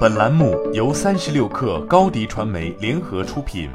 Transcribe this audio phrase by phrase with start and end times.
[0.00, 3.70] 本栏目由三十六氪高低传媒联合出品。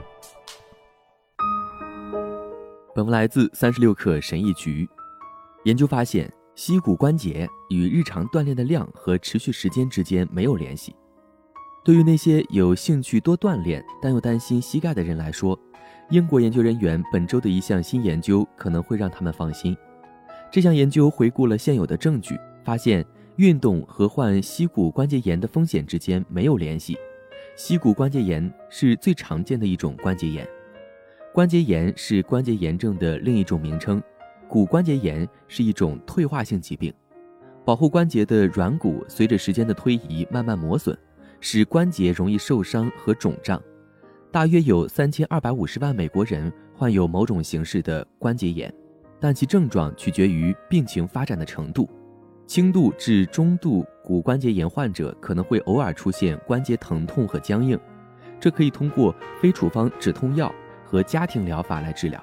[2.94, 4.88] 本文来自三十六氪神医局。
[5.64, 10.96] 研究发现，膝骨关节与日常锻炼的量和持续时间之间没有联系。
[11.84, 15.58] 对于那些有兴趣多锻炼但又担心膝盖的人来说，
[16.12, 19.76] 英国研究人员本周的一项新研究可能会让他们放心。
[20.52, 23.04] 这项研究回顾了现有的证据，发现。
[23.38, 26.98] 运动和患膝骨关节炎的风险之间没有联系。
[27.58, 30.48] 膝骨关节炎是最常见的一种关节炎。
[31.34, 34.02] 关节炎是关节炎症的另一种名称。
[34.48, 36.94] 骨关节炎是一种退化性疾病，
[37.66, 40.98] 保护关节的软骨随着时间的推移慢慢磨损，
[41.42, 43.62] 使关节容易受伤和肿胀。
[44.32, 48.74] 大约有三千二百五十万美国人患有某种形式的关节炎，
[49.20, 51.90] 但其症状取决于病情发展的程度。
[52.48, 57.78] 轻度至中度骨关节炎患者可能会偶尔出现关节疼痛和僵硬，
[58.40, 60.54] 这可以通过非处方止痛药
[60.86, 62.20] 和家庭疗法来治疗；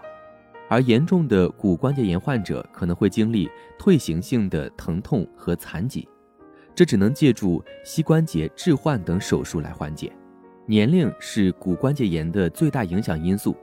[0.69, 6.09] 而严重的骨关节炎患者可能会经历退行性的疼痛和残疾，
[6.73, 10.13] 这只能借助膝关节置换等手术来缓解。
[10.67, 13.57] 年龄是骨关节炎的最大影响因素，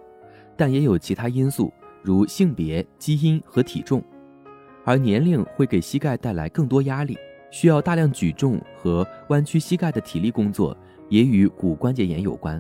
[0.58, 1.72] 但也有其他因素，
[2.04, 4.04] 如性别、基因和体重。
[4.90, 7.16] 而年龄会给膝盖带来更多压力，
[7.52, 10.76] 需要大量举重和弯曲膝盖的体力工作
[11.10, 12.60] 也与骨关节炎有关。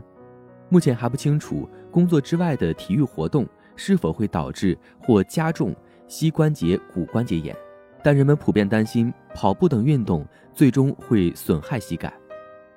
[0.69, 5.75] 目前还不清楚工作之外的体育活动是否会导致或加重
[6.07, 7.55] 膝关节骨关节炎，
[8.03, 12.13] 但人们普遍担心跑步等运动最终会损害膝盖。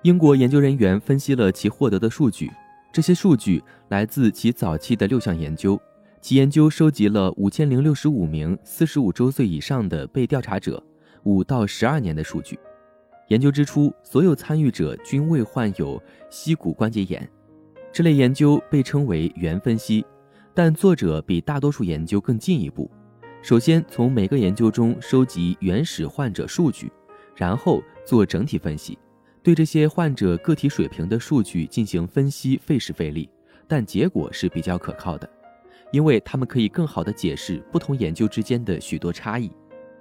[0.00, 2.50] 英国研究人员分析了其获得的数据，
[2.90, 5.78] 这些数据来自其早期的六项研究。
[6.22, 10.80] 其研究收集了五千零六十五名四十五周岁以上的被调查者
[11.24, 12.56] 五到十二年的数据。
[13.26, 16.00] 研究之初，所有参与者均未患有
[16.30, 17.28] 膝骨关节炎。
[17.92, 20.06] 这类研究被称为原分析，
[20.54, 22.88] 但作者比大多数研究更进一步。
[23.42, 26.88] 首先，从每个研究中收集原始患者数据，
[27.34, 28.96] 然后做整体分析，
[29.42, 33.28] 对这些患者个体水平的数据进行分析费时费力，
[33.66, 35.28] 但结果是比较可靠的。
[35.92, 39.52] 因为他们可以更好地解释不同研究之间的许多差异。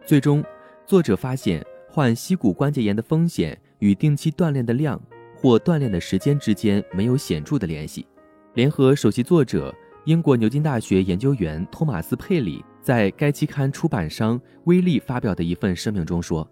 [0.05, 0.43] 最终，
[0.87, 4.99] 作者发现患膝骨关节炎的风险与定期锻炼的量
[5.35, 8.07] 或锻炼的时间之间没有显著的联系。
[8.55, 9.73] 联合首席作者、
[10.05, 16.49] 英国牛津大学研究员托马斯·佩里在该期刊出版商威利发表的一份声明中说：“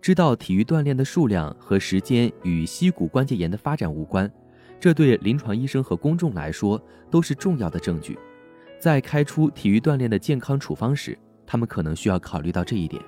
[0.00, 4.30] 知道体育锻炼的数量和时间与膝骨关节炎的发展无关，
[4.78, 6.80] 这对临床医生和公众来说
[7.10, 8.18] 都是重要的证据。”
[8.84, 13.02] 在开出体育锻炼的健康处方时，他们可能需要考虑到这一点。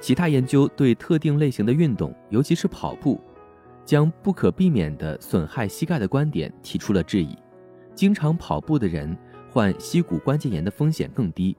[0.00, 3.20] 其他研究对特定类型的运动，尤其是跑步，
[3.84, 7.36] 将不可避免地损害膝盖的观点提出了质疑。
[7.92, 9.18] 经常跑步的人
[9.50, 11.56] 患膝骨关节炎的风险更低。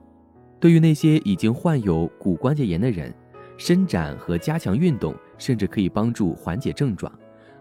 [0.58, 3.14] 对于那些已经患有骨关节炎的人，
[3.58, 7.12] 伸展和加强运动甚至可以帮助缓解症状，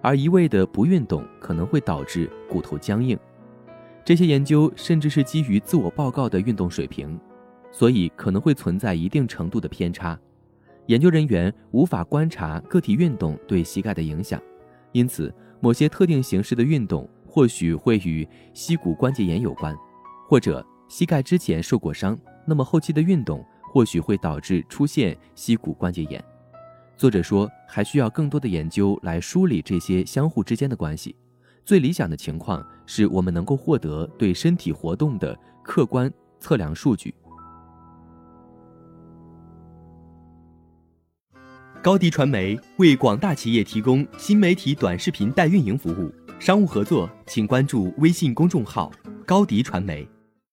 [0.02, 3.20] 而一味的不运动可能会导致骨头僵硬。
[4.06, 7.20] 这些研究甚至是基于自我报告的运动水平，
[7.72, 10.18] 所以可能会存在一定程度的偏差。
[10.86, 14.40] 研究人员无法观察个体运动对膝盖的影响，
[14.92, 19.76] 因此某些特定形式的运动或许会与膝骨关节炎有关，
[20.30, 23.44] 或者膝盖之前受过伤，那么后期的运动
[23.74, 26.24] 或许会导致出现膝骨关节炎。
[26.96, 31.16] 作者说，还需要更多的研究来梳理这些相互之间的关系。
[31.66, 37.14] 最理想的情况是我们能够获得对身体活动的客观测量数据。
[41.82, 48.92] 高迪传媒为广大企业提供新媒体短视频代运营服务，商务合作请关注微信公众号
[49.26, 50.08] “高迪传媒”。